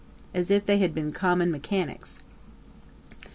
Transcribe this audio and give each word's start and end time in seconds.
as 0.33 0.49
if 0.49 0.65
they 0.65 0.79
had 0.79 0.95
been 0.95 1.11
common 1.11 1.51
mechanicks. 1.51 2.23